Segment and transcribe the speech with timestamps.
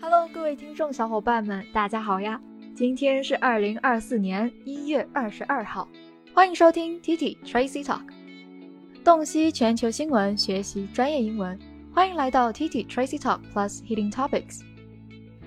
[0.00, 2.40] Hello，各位听众小伙伴们，大家好呀！
[2.74, 5.88] 今天是二零二四年一月二十二号，
[6.32, 8.02] 欢迎收听 TT Tracy Talk，
[9.02, 11.58] 洞悉全球新闻，学习专业英文，
[11.92, 14.60] 欢迎来到 TT Tracy Talk Plus Hitting Topics。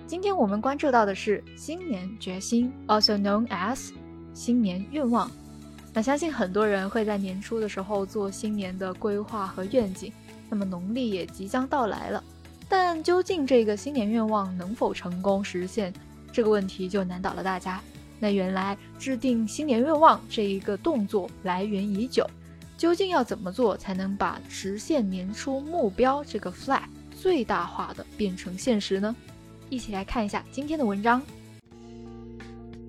[0.05, 3.91] 今天我们关注到的是新年决心，also known as
[4.33, 5.31] 新年愿望。
[5.93, 10.11] 那相信很多人会在年初的时候做新年的规划和愿景，
[10.49, 12.21] 那么农历也即将到来了。
[12.71, 15.93] 但究竟这个新年愿望能否成功实现，
[16.31, 17.81] 这个问题就难倒了大家。
[18.17, 22.25] 那原来制定新年愿望这一个动作来源已久，
[22.77, 29.13] 究竟要怎么做才能把实现年初目标这个 flag 最大化的变成现实呢？
[29.69, 31.21] 一起来看一下今天的文章。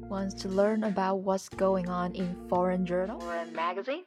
[0.08, 4.04] Wants to learn about what's going on in foreign journal or magazine?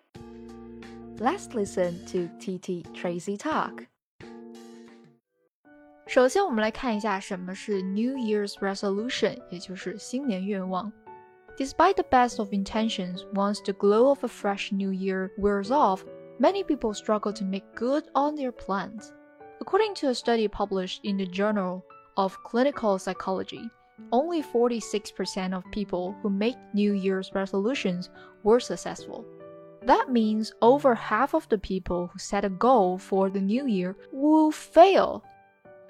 [1.17, 3.87] Let's listen to TT Tracy talk.
[6.06, 10.92] 首先，我们来看一下什么是 New Year's Resolution，也就是新年愿望。
[11.56, 16.00] Despite the best of intentions, once the glow of a fresh new year wears off,
[16.38, 19.10] many people struggle to make good on their plans.
[19.60, 21.84] According to a study published in the Journal
[22.16, 23.70] of Clinical Psychology,
[24.10, 28.08] only 46% of people who make New Year's resolutions
[28.42, 29.24] were successful.
[29.86, 33.96] That means over half of the people who set a goal for the new year
[34.10, 35.22] will fail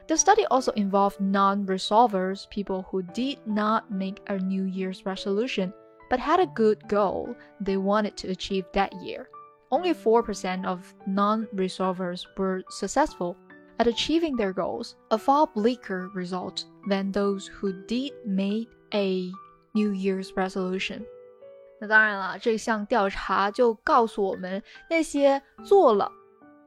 [0.07, 5.73] the study also involved non resolvers, people who did not make a New Year's resolution
[6.09, 9.29] but had a good goal they wanted to achieve that year.
[9.71, 13.37] Only 4% of non resolvers were successful
[13.79, 19.31] at achieving their goals, a far bleaker result than those who did make a
[19.75, 21.07] New Year's resolution.
[21.81, 24.61] 那当然了，这项调查就告诉我们，
[24.91, 26.11] 那些做了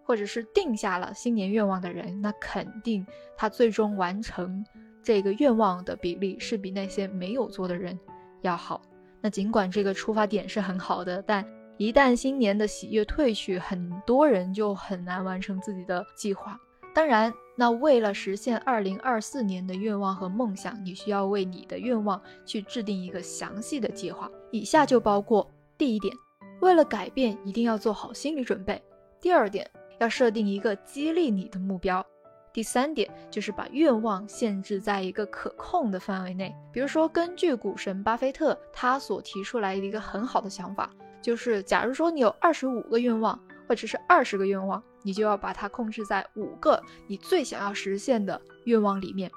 [0.08, 3.06] 或者是定下了新年愿望的人，那肯定
[3.36, 4.64] 他最终完成
[5.02, 8.00] 这个愿望的比例是比那些没有做的人
[8.40, 8.80] 要好。
[9.20, 11.44] 那尽管这个出发点是很好的，但
[11.76, 16.58] 一旦新年的喜悦褪去，很多人就很难完成自己的计划。
[16.94, 24.30] 当然，那为了实现二零二四年的愿望和梦想，你需要为你的愿望去制定一个详细的计划。
[24.52, 26.16] 以下就包括第一点，
[26.60, 28.74] 为了改变一定要做好心理准备；
[29.20, 29.70] 第二点。
[29.98, 32.04] 要设定一个激励你的目标。
[32.52, 36.52] 第三点就是把愿望限制在一个可控的范围内。
[36.72, 40.90] 比如说，根据股神巴菲特他所提出来的一个很好的想法，
[41.22, 43.38] 就是假如说你有二十五个愿望，
[43.68, 49.30] 或者是二十个愿望，你就要把它控制在五个你最想要实现的愿望里面。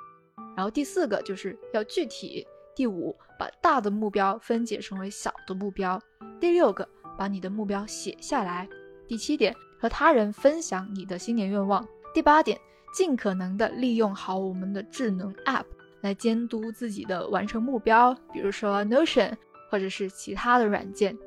[0.56, 2.48] 然后第四个就是要具体。
[2.74, 6.02] 第五，把大的目标分解成为小的目标。
[6.40, 8.68] 第六个，把你的目标写下来。
[9.08, 9.54] 第七点。
[9.82, 11.86] 和他人分享你的新年愿望。
[12.14, 12.60] 第八点，
[12.94, 15.66] 尽可能的利用好我们的智能 App
[16.02, 19.34] 来监督自己的完成目标，比如说 Notion
[19.72, 21.18] 或者是其他的软件。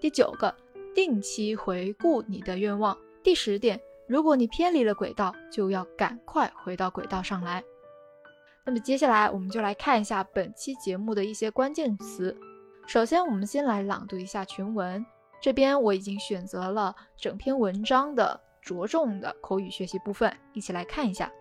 [0.00, 0.52] 第九个，
[0.92, 2.98] 定期回顾你的愿望。
[3.22, 7.62] 第十点，如果你偏离了轨道，就要赶快回到轨道上来。
[8.64, 12.36] 那么接下来我们就来看一下本期节目的一些关键词。
[12.86, 15.04] 首先，我们先来朗读一下全文。
[15.41, 21.31] 这边我已经选择了整篇文章的着重的口语学习部分，一起来看一下。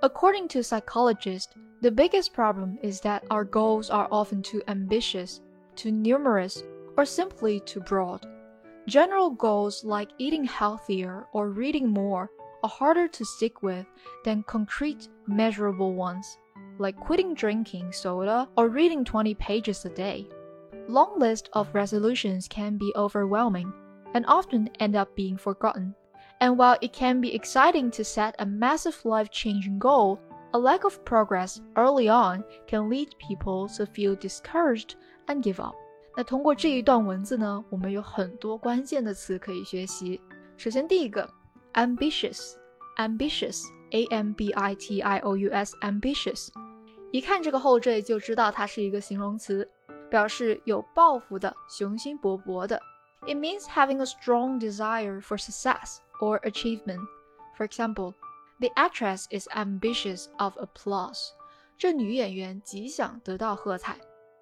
[0.00, 1.50] According to psychologists,
[1.80, 5.38] the biggest problem is that our goals are often too ambitious,
[5.76, 6.62] too numerous,
[6.96, 8.20] or simply too broad.
[8.86, 12.28] General goals like eating healthier or reading more
[12.62, 13.86] are harder to stick with
[14.24, 16.36] than concrete, measurable ones,
[16.78, 20.28] like quitting drinking soda or reading 20 pages a day
[20.88, 23.72] long list of resolutions can be overwhelming
[24.12, 25.94] and often end up being forgotten.
[26.40, 30.18] And while it can be exciting to set a massive life changing goal,
[30.52, 35.74] a lack of progress early on can lead people to feel discouraged and give up.
[36.16, 40.20] 那通过这一段文字呢，我们有很多关键的词可以学习。
[40.56, 41.28] 首先，第一个，
[41.72, 46.50] ambitious，ambitious，a m b i t i o u s，ambitious，
[47.10, 49.68] 一看这个后缀就知道它是一个形容词。
[50.09, 52.81] 表示有抱负的、雄心勃勃的。
[53.21, 57.01] It means having a strong desire for success or achievement.
[57.57, 58.13] For example,
[58.59, 61.29] the actress is ambitious of applause.
[61.77, 63.97] 这女演员极想得到喝彩。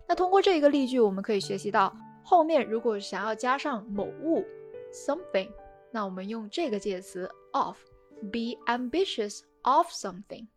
[0.07, 4.45] 那通过这一个例句，我们可以学习到，后面如果想要加上某物
[4.91, 5.49] something，
[5.91, 10.47] 那我们用这个介词 of，be ambitious of something。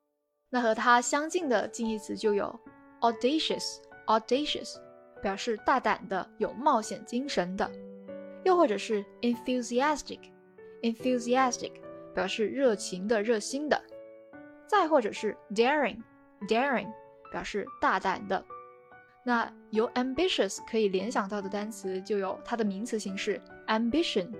[0.50, 2.58] 那和它相近的近义词就有
[3.00, 4.76] audacious，audacious。
[5.22, 7.70] 表示大胆的、有冒险精神的，
[8.44, 11.72] 又或者是 enthusiastic，enthusiastic
[12.14, 13.80] 表示热情的、热心的，
[14.66, 15.98] 再或者是 daring
[16.48, 16.90] daring，
[17.30, 18.44] 表示大胆的。
[19.22, 24.32] 那由 ambitious 可以联想到的单词就有它的名词形式 ambition。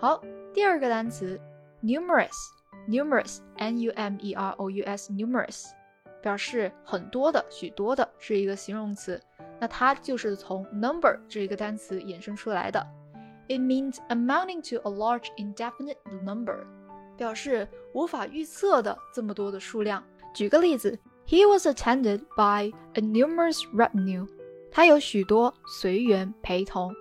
[0.00, 0.20] 好，
[0.52, 1.40] 第二个单词
[1.82, 5.70] numerous，numerous，n u m e r o u s，numerous，
[6.20, 9.22] 表示很多的、许多的，是一个形容词。
[9.60, 12.86] 那它就是从 number 这一个单词衍生出来的。
[13.48, 16.64] It means amounting to a large indefinite number，
[17.16, 20.02] 表示无法预测的这么多的数量。
[20.34, 20.98] 举个例子。
[21.28, 24.28] He was attended by a numerous retinue。
[24.70, 26.94] 他有许多随员陪同。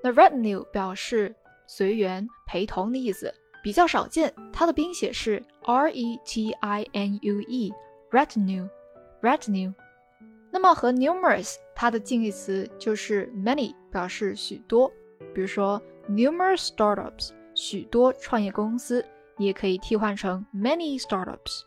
[0.00, 1.34] 那 retinue 表示
[1.66, 3.34] 随员陪同的意思，
[3.64, 4.32] 比较少见。
[4.52, 8.68] 它的拼写是 r e t i n u e，retinue
[9.20, 9.74] retinue。
[10.54, 14.88] 那么和 numerous 它的近义词就是 many，表示许多。
[15.34, 19.04] 比如说 numerous startups，许多创业公司，
[19.36, 21.62] 你也可以替换成 many startups。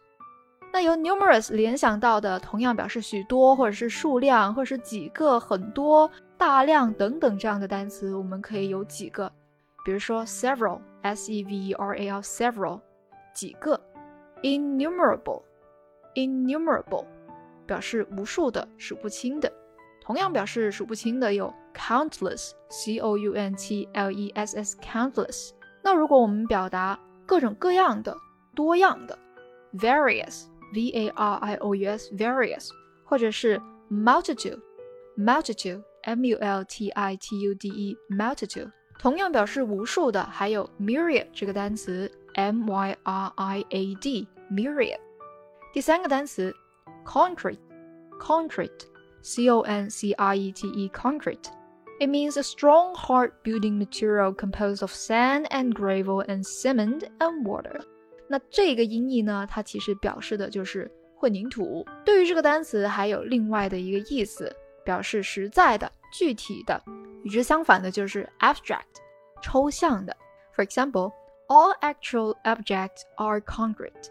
[0.71, 9.29] 那由 numerous 联想到的，同样表示许多，或者是数量，或者是几个、很多、大量等等这样的单词，我们可以有几个，
[9.83, 12.79] 比如说 several，s e v e r a l，several，
[13.33, 13.77] 几个
[14.43, 17.03] ；innumerable，innumerable，
[17.67, 19.51] 表示无数的、数不清的。
[20.01, 25.51] 同样表示数不清的有 countless，c o u n t l e s s，countless。
[25.83, 28.15] 那如果我们表达各种各样的、
[28.55, 29.19] 多样的
[29.73, 30.47] ，various。
[30.73, 32.69] v a r i o u s various，
[33.05, 34.59] 或者是 multitude
[35.17, 42.97] multitude m u l t i t u d e multitude，同样表示无数的，还有 myriad 这个单词 m y
[43.03, 44.99] r i a d myriad。
[45.73, 46.53] 第三个单词
[47.04, 47.58] concrete
[48.20, 48.86] concrete
[49.22, 54.34] c o n c r e t e concrete。It means a strong, hard building material
[54.34, 57.80] composed of sand and gravel and cement and water.
[58.28, 61.86] 那这个音译呢，它其实表示的就是混凝土。
[62.04, 64.52] 对于这个单词，还有另外的一个意思，
[64.84, 66.82] 表示实在的、具体的。
[67.22, 68.98] 与之相反的就是 abstract，
[69.40, 70.16] 抽象的。
[70.56, 71.12] For example,
[71.46, 74.10] all actual objects are concrete。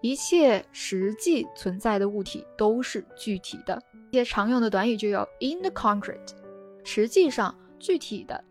[0.00, 3.80] 一切实际存在的物体都是具体的。
[4.10, 6.32] 一些常用的短语就有 in the concrete，
[6.84, 8.44] 实际上、具体的，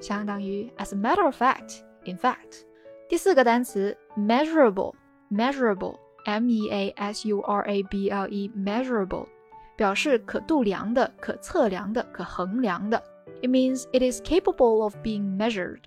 [0.00, 2.62] 相当于 as a matter of fact, in fact。
[3.08, 9.26] 第四个单词 measurable，measurable，m e a s u r a b l e，measurable，
[9.76, 13.02] 表示可度量的、可测量的、可衡量的。
[13.42, 15.80] It means it is capable of being measured。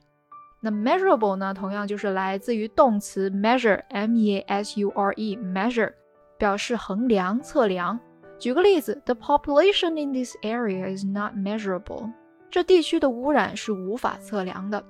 [0.60, 5.94] 那 measurable 呢，同样就是来自于动词 measure，m e a s u r e，measure，
[6.36, 7.98] 表示衡量、测量。
[8.38, 12.12] 举个例子，The population in this area is not measurable。
[12.50, 14.84] 这地区的污染是无法测量的。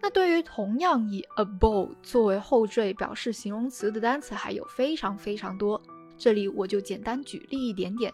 [0.00, 5.80] 那对于同样以 above 作为后缀表示形容词的单词还有非常非常多，
[6.18, 8.12] 这里我就简单举例一点点。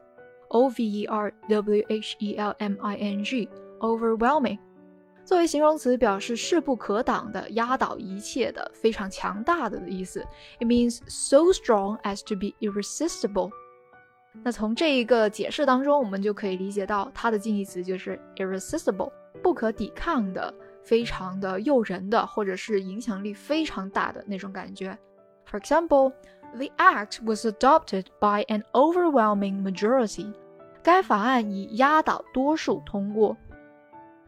[0.51, 3.49] o v e r w h e l m i n g
[3.82, 4.58] overwhelming，
[5.26, 10.26] 作为形容词表示势不可挡的、压倒一切的、非常强大的的意思。
[10.60, 13.52] It means so strong as to be irresistible。
[14.44, 19.12] 那从这一个解释当中，我们就可以理解到它的近义词就是 irresistible，
[19.44, 24.98] 不可抵抗的，非常的诱人的，或者是影响力非常大的那种感觉。
[25.50, 26.14] For example,
[26.56, 30.34] the act was adopted by an overwhelming majority。
[30.82, 33.36] 该法案以压倒多数通过。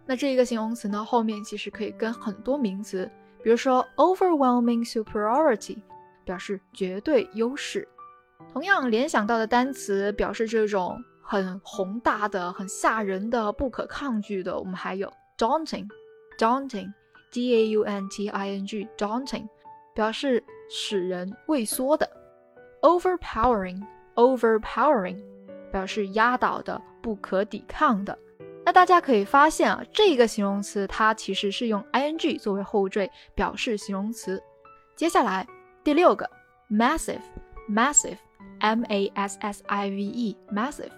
[0.05, 3.09] 那这一个形容词呢，后面其实可以跟很多名词，
[3.41, 5.77] 比如说 overwhelming superiority，
[6.25, 7.87] 表示绝对优势。
[8.51, 19.47] 同样联想到的单词表示这种很宏大的、很吓人的、不可抗拒的，我们还有 daunting，daunting，d a u n t i n g，daunting，
[19.95, 22.09] 表示使人畏缩的
[22.81, 25.23] ；overpowering，overpowering，
[25.71, 28.19] 表示压倒的、不可抵抗的。
[28.64, 34.42] 那大家可以发现啊，这个形容词它其实是用 i n g 作为后缀表示形容词。
[34.94, 35.46] 接下来
[35.82, 36.28] 第六个，
[36.70, 40.90] massive，massive。M A S S I V E，massive，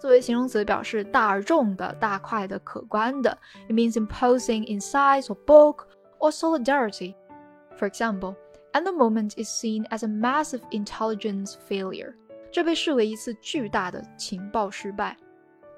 [0.00, 3.38] 作为形容词表示大而重的、大块的、可观的。
[3.68, 5.84] It means imposing in size or bulk
[6.18, 7.14] or solidarity.
[7.78, 8.34] For example,
[8.72, 12.12] and the moment is seen as a massive intelligence failure。
[12.50, 15.16] 这被视为一次巨大的情报失败。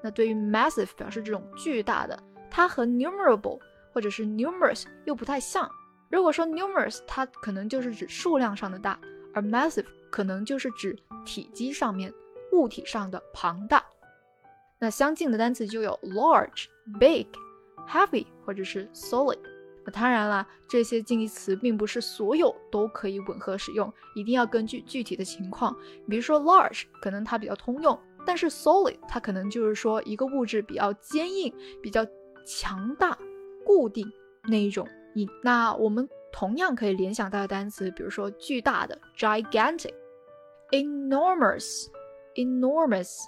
[0.04, 3.58] 那对于 massive 表示这种巨大的，它和 numerable
[3.90, 5.66] 或者是 numerous 又不太像。
[6.10, 9.00] 如果说 numerous，它可能就是指数量上的大，
[9.32, 10.94] 而 massive 可能就是指
[11.24, 12.12] 体积上面、
[12.52, 13.82] 物体上的庞大。
[14.78, 16.66] 那相近的单词就有 large、
[17.00, 17.26] big、
[17.88, 19.38] heavy 或者是 solid。
[19.86, 25.74] 那当然了，这些近义词并不是所有都可以吻合使用，一定要根据具体的情况。
[26.08, 32.04] 比如说 large 可能它比较通用，但是 solid 它可能就是说一个物质比较坚硬、比较
[32.46, 33.16] 强大、
[33.64, 34.06] 固定
[34.48, 35.28] 那一种硬。
[35.42, 39.94] 那我们同样可以联想到的单词，比如说巨大的 gigantic、
[40.72, 41.86] enormous、
[42.34, 43.20] enormous、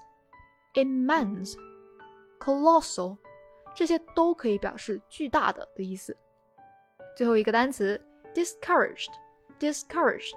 [0.74, 1.54] immense、
[2.40, 3.16] colossal，
[3.74, 6.16] 这些都可以表示巨大的的意思。
[7.16, 8.00] 最后一个单词
[8.34, 10.34] discouraged，discouraged，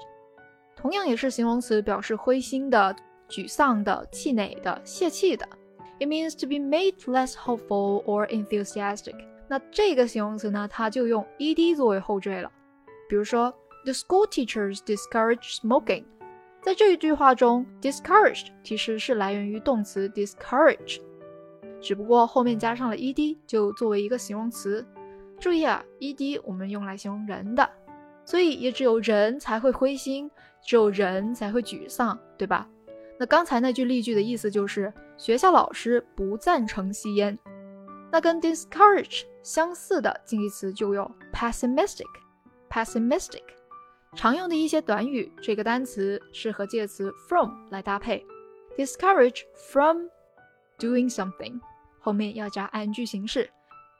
[0.75, 2.95] 同样也是形容词，表示灰心的、
[3.29, 5.47] 沮丧的、气馁的、泄气的。
[5.99, 9.15] It means to be made less hopeful or enthusiastic。
[9.47, 12.51] 那这个形容词呢，它就用 ed 作为后缀了。
[13.09, 16.03] 比如说，The school teachers discourage smoking。
[16.61, 21.01] 在这一句话中，discouraged 其实是来源于动词 discourage，
[21.81, 24.85] 只不过后面加上了 ed，就作为一个形容词。
[25.39, 27.69] 注意啊，ed 我们用来形容人的，
[28.25, 30.29] 所以也只有人才会灰心，
[30.61, 32.67] 只有人才会沮丧，对吧？
[33.19, 37.37] 那刚才那句例句的意思就是学校老师不赞成吸烟。
[38.09, 43.43] 那跟 discourage 相似的近义词就有 pessimistic，pessimistic。
[44.15, 48.25] 常用的一些短语，这个单词是和介词 from 来搭配
[48.77, 50.05] ，discourage from
[50.79, 51.59] doing something，
[51.99, 53.49] 后面要加 ing 形式。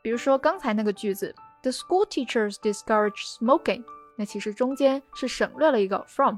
[0.01, 3.83] 比如说刚才那个句子，The school teachers discourage smoking。
[4.15, 6.38] 那其实中间是省略了一个 from。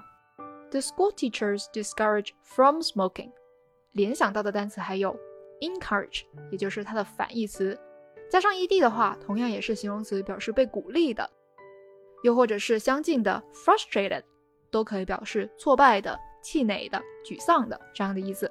[0.72, 3.32] The school teachers discourage from smoking。
[3.92, 5.14] 联想到的单词还有
[5.60, 7.78] encourage，也就是它的反义词，
[8.30, 11.30] 加上 ed 的话，同样也是形容词，表示被鼓励的。
[12.24, 14.24] 又或者是相近的 frustrated，
[14.70, 18.50] 都可以表示挫败的、气馁的、沮丧的这样的意思。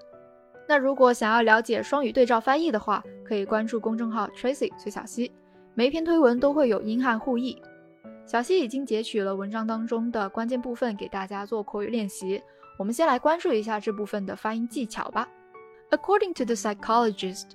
[0.68, 5.32] 那如果想要了解双语对照翻译的话，可以关注公众号 Tracy 崔小溪，
[5.74, 7.62] 每一篇推文都会有英汉互译。
[8.30, 12.40] 小溪已经截取了文章当中的关键部分给大家做口语练习。
[12.78, 15.28] 我们先来关注一下这部分的发音技巧吧。
[15.90, 17.46] According to the psychologist，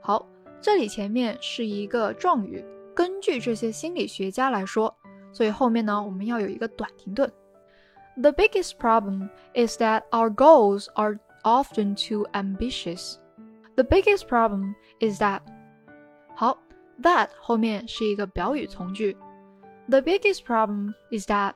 [0.00, 0.24] 好，
[0.60, 4.96] 这里前面是一个状语，根据这些心理学家来说，
[5.32, 7.28] 所以后面呢我们要有一个短停顿。
[8.14, 13.16] The biggest problem is that our goals are often too ambitious.
[13.74, 15.40] The biggest problem is that
[16.36, 16.56] 好
[17.02, 19.16] ，that 后面是一个表语从句。
[19.89, 21.53] The biggest problem is that，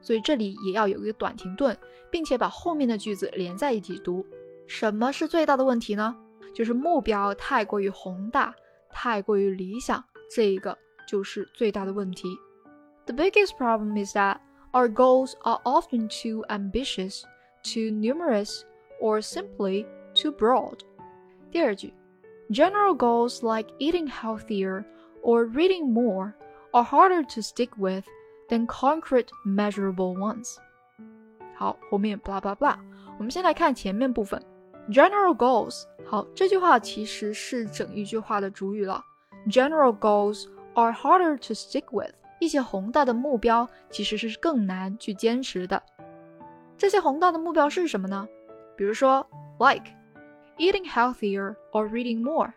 [0.00, 1.76] 所以这里也要有一个短停顿，
[2.10, 4.26] 并且把后面的句子连在一起读。
[4.66, 6.16] 什么是最大的问题呢？
[6.54, 8.54] 就是目标太过于宏大，
[8.90, 10.02] 太过于理想，
[10.34, 12.28] 这一个就是最大的问题。
[13.04, 14.38] The biggest problem is that
[14.72, 17.22] our goals are often too ambitious,
[17.62, 18.62] too numerous,
[19.00, 20.80] or simply too broad.
[21.52, 21.92] 第二句，
[22.50, 24.84] General goals like eating healthier
[25.22, 26.32] or reading more
[26.71, 28.05] Are harder to stick with
[28.49, 30.57] than concrete measurable ones.
[31.55, 32.77] 好，后面 blah blah blah。
[33.17, 34.41] 我们先来看前面部分
[34.89, 35.83] ，general goals。
[36.05, 39.03] 好，这句话其实是整一句话的主语了。
[39.47, 42.13] General goals are harder to stick with。
[42.39, 45.81] 一些宏大的目标其实是更难去坚持的。
[46.75, 48.27] 这些宏大的目标是什么呢？
[48.75, 49.23] 比如说
[49.59, 49.85] ，like
[50.57, 52.51] eating healthier or reading more，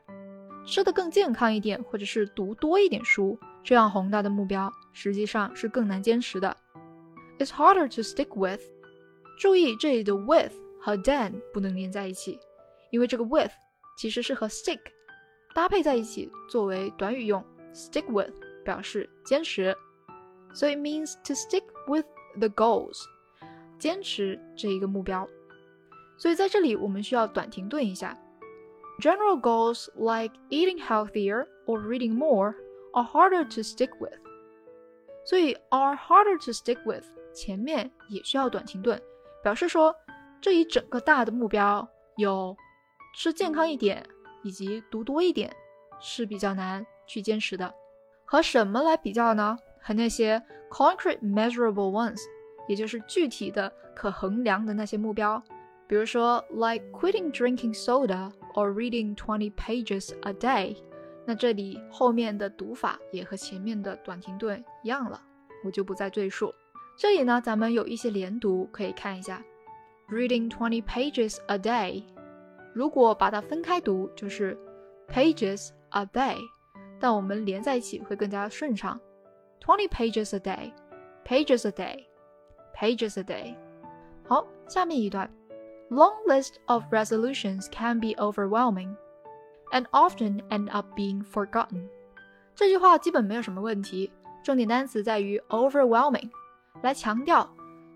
[0.64, 6.56] 吃的更健康一点，或者是读多一点书，这样宏大的目标实际上是更难坚持的。
[7.38, 8.62] It's harder to stick with。
[9.39, 12.39] 注意这里的 with 和 than 不能连在一起，
[12.92, 13.51] 因为这个 with
[13.98, 14.80] 其实是和 stick
[15.54, 18.34] 搭配在一起作为短语用，stick with
[18.66, 19.75] 表示坚持，
[20.54, 22.06] 所以 means to stick with
[22.38, 23.04] the goals，
[23.78, 25.28] 坚持这一个目标。
[26.18, 28.18] 所以在这里我们需要短停顿一下。
[29.00, 32.54] General goals like eating healthier or reading more
[32.95, 34.19] are harder to stick with。
[35.27, 39.01] 所以 are harder to stick with 前面也需要短停顿，
[39.43, 39.95] 表示说
[40.41, 42.57] 这一整个大的目标有
[43.17, 44.05] 吃健康一点
[44.43, 45.55] 以及读多一点
[46.01, 47.75] 是比较难去坚持的。
[48.25, 49.57] 和什么来比较呢？
[49.81, 52.21] 和那些 concrete measurable ones，
[52.69, 55.43] 也就是具体的可衡量的那些目标。
[55.87, 60.77] 比如说，like quitting drinking soda or reading twenty pages a day，
[61.26, 65.21] 那这里后面的读法也和前面的短停顿一样了，
[65.64, 66.54] 我就不再赘述。
[66.97, 69.43] 这里呢，咱们有一些连读可以看一下
[70.09, 72.04] ，reading twenty pages a day。
[72.73, 74.57] 如果把它分开读，就是
[75.09, 76.37] pages a day，
[77.00, 79.00] 但我们连在一起会更加顺畅。
[79.61, 83.54] twenty pages a day，pages a day，pages a day。
[84.26, 85.31] 好，下面一段
[85.90, 88.95] ，long list of resolutions can be overwhelming
[89.72, 91.88] and often end up being forgotten。
[92.56, 94.12] 这句话基本没有什么问题，
[94.44, 96.30] 重点单词在于 overwhelming，
[96.82, 97.50] 来强调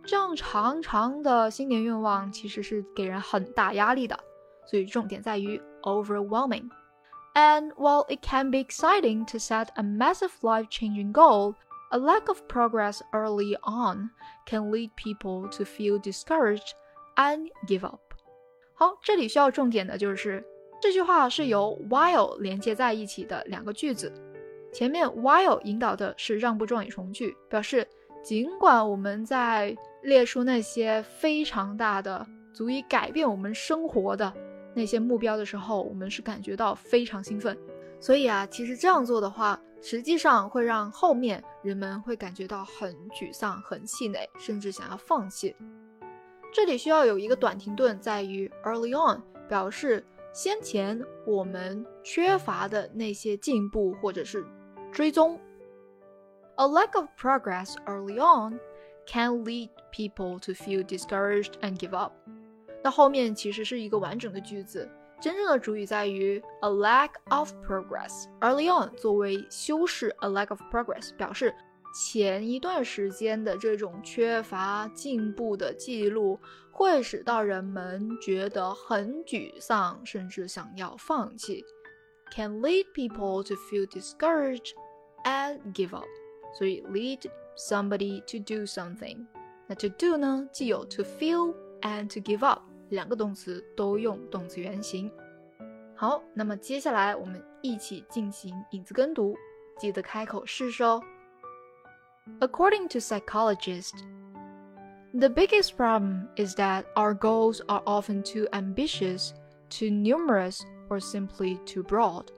[0.05, 4.19] 这样长长的新年愿望其实是给人很大压力的。
[4.65, 6.69] 所以重点在于 overwhelming.
[7.33, 11.55] And while it can be exciting to set a massive life-changing goal,
[11.89, 14.11] a lack of progress early on
[14.45, 16.71] can lead people to feel discouraged
[17.15, 17.99] and give up.
[18.75, 20.45] 好，这里需要重点的就是
[20.80, 24.12] 这句话是由 while 连接在一起的两个句子，
[24.72, 27.86] 前面 while 引导的是让步状语从句，表示
[28.22, 34.32] 尽管我们在列出那些非常大的、足以改变我们生活的
[34.74, 37.58] 那些目标的时候，我们是感觉到非常兴奋。
[38.00, 45.56] 所以啊，其实这样做的话，实际上会让后面人们会感觉到很沮丧、很气馁，甚至想要放弃。
[46.52, 54.44] 这里需要有一个短停顿，在于 early on，表示先前我们缺乏的那些进步或者是
[54.92, 55.38] 追踪。
[56.56, 58.58] A lack of progress early on
[59.06, 62.12] can lead people to feel discouraged and give up.
[62.82, 64.88] 那后面其实是一个完整的句子，
[65.20, 71.54] 真正的主语在于 a lack of progress early on 作为修饰 a lack of progress，表示
[71.94, 76.38] 前一段时间的这种缺乏进步的记录，
[76.78, 81.64] 会使到人们觉得很沮丧，甚至想要放弃
[82.32, 84.70] ，can lead people to feel discouraged
[85.24, 86.06] and give up。
[86.56, 89.26] 所以 lead somebody to do something，
[89.66, 92.62] 那 to do 呢，既有 to feel and to give up。
[92.90, 95.10] 两个动词都用动词原形。
[95.96, 99.36] 好，那么接下来我们一起进行影子跟读，
[99.80, 101.02] 记得开口试试哦。
[102.38, 103.94] According to psychologist.
[105.14, 109.32] The biggest problem is that our goals are often too ambitious,
[109.70, 112.30] too numerous, or simply too broad.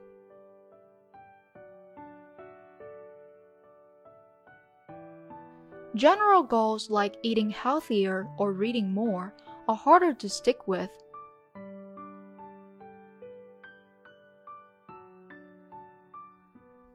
[5.97, 9.35] General goals like eating healthier or reading more
[9.67, 10.91] are harder to stick with.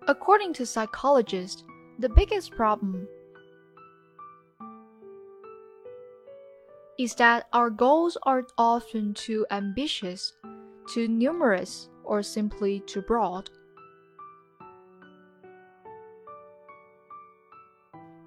[0.08, 1.64] According to psychologists,
[2.00, 3.08] the biggest problem
[6.98, 10.34] is that our goals are often too ambitious,
[10.88, 13.50] too numerous, or simply too broad.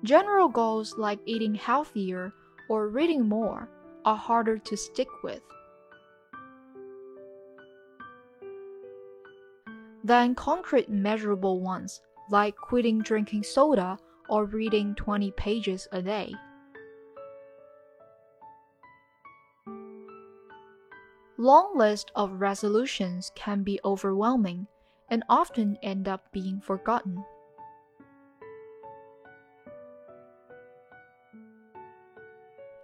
[0.04, 2.32] General goals like eating healthier
[2.68, 3.68] or reading more
[4.04, 5.42] are harder to stick with.
[10.04, 12.00] Than concrete measurable ones
[12.30, 16.32] like quitting drinking soda or reading 20 pages a day.
[21.40, 24.66] Long lists of resolutions can be overwhelming
[25.08, 27.24] and often end up being forgotten.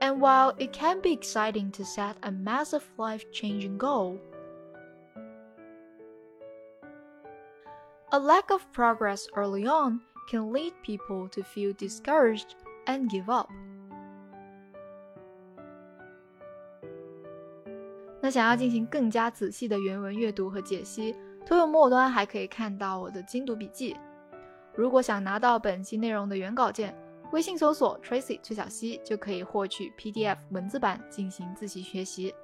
[0.00, 4.20] And while it can be exciting to set a massive life changing goal,
[8.12, 12.54] a lack of progress early on can lead people to feel discouraged
[12.86, 13.50] and give up.
[18.24, 23.94] 那想要进行更加仔细的原文阅读和解析，推文末端还可以看到我的精读笔记。
[24.74, 26.96] 如果想拿到本期内容的原稿件，
[27.32, 32.34] 微信搜索 Tracy 崔小溪就可以获取 PDF 文字版进行自习学习。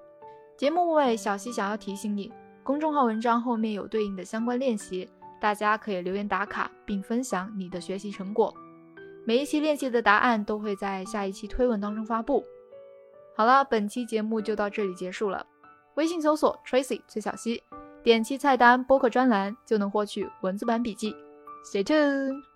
[0.59, 2.31] 节目末尾，小溪想要提醒你，
[2.63, 5.09] 公众号文章后面有对应的相关练习，
[5.41, 8.55] 大家可以留言打卡并分享你的学习成果。
[9.25, 12.45] 每一期练习的答案都会在下一期推文当中发布。
[13.35, 15.47] 好了，本期节目就到这里结束了。
[16.01, 17.63] 微信搜索 Tracy 崔小溪，
[18.03, 21.15] 点击菜单播客专栏就能获取文字版笔记。
[21.71, 22.50] Stay tuned。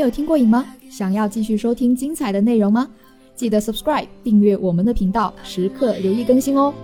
[0.00, 0.66] 有听过瘾吗？
[0.90, 2.88] 想要继续收听精彩的内容吗？
[3.36, 6.74] 记得 subscribe 订阅我们的频道，时刻留意更新哦。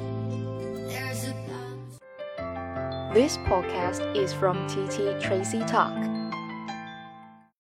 [3.12, 6.15] This podcast is from TT Tracy Talk.